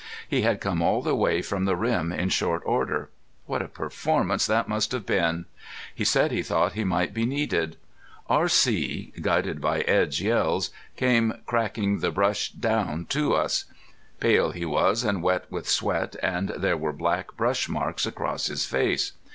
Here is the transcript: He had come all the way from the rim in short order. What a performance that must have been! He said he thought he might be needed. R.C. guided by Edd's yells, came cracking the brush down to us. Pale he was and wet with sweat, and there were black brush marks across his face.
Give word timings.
He 0.27 0.41
had 0.41 0.61
come 0.61 0.81
all 0.81 1.03
the 1.03 1.13
way 1.13 1.43
from 1.43 1.65
the 1.65 1.75
rim 1.75 2.11
in 2.11 2.29
short 2.29 2.63
order. 2.65 3.11
What 3.45 3.61
a 3.61 3.67
performance 3.67 4.47
that 4.47 4.67
must 4.67 4.93
have 4.93 5.05
been! 5.05 5.45
He 5.93 6.03
said 6.03 6.31
he 6.31 6.41
thought 6.41 6.73
he 6.73 6.83
might 6.83 7.13
be 7.13 7.23
needed. 7.23 7.77
R.C. 8.27 9.13
guided 9.21 9.61
by 9.61 9.81
Edd's 9.81 10.19
yells, 10.19 10.71
came 10.97 11.33
cracking 11.45 11.99
the 11.99 12.09
brush 12.09 12.51
down 12.51 13.05
to 13.09 13.35
us. 13.35 13.65
Pale 14.19 14.53
he 14.53 14.65
was 14.65 15.03
and 15.03 15.21
wet 15.21 15.45
with 15.51 15.69
sweat, 15.69 16.15
and 16.23 16.49
there 16.57 16.77
were 16.77 16.93
black 16.93 17.37
brush 17.37 17.69
marks 17.69 18.07
across 18.07 18.47
his 18.47 18.65
face. 18.65 19.11